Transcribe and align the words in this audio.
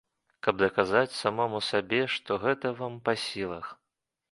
Каб 0.45 0.55
даказаць 0.61 1.17
самому 1.17 1.59
сабе, 1.69 2.01
што 2.15 2.41
гэта 2.47 2.73
вам 2.83 2.99
па 3.09 3.17
сілах? 3.29 3.73